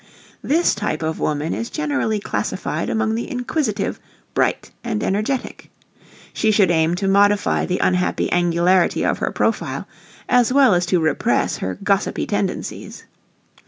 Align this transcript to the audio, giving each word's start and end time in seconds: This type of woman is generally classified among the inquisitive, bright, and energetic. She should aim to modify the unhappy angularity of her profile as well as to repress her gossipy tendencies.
This 0.41 0.73
type 0.73 1.03
of 1.03 1.19
woman 1.19 1.53
is 1.53 1.69
generally 1.69 2.19
classified 2.19 2.89
among 2.89 3.13
the 3.13 3.29
inquisitive, 3.29 3.99
bright, 4.33 4.71
and 4.83 5.03
energetic. 5.03 5.69
She 6.33 6.49
should 6.49 6.71
aim 6.71 6.95
to 6.95 7.07
modify 7.07 7.67
the 7.67 7.77
unhappy 7.77 8.27
angularity 8.33 9.05
of 9.05 9.19
her 9.19 9.31
profile 9.31 9.87
as 10.27 10.51
well 10.51 10.73
as 10.73 10.87
to 10.87 10.99
repress 10.99 11.57
her 11.57 11.75
gossipy 11.83 12.25
tendencies. 12.25 13.05